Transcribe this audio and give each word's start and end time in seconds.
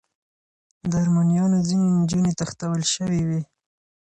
د 0.89 0.91
ارمنیانو 1.03 1.59
ځینې 1.67 1.87
نجونې 1.99 2.31
تښتول 2.39 2.81
شوې 2.93 3.21
وې. 3.27 3.41